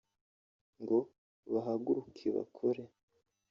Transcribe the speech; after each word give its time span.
ngo 0.81 0.97
bahaguruke 1.53 2.27
bakore 2.37 2.83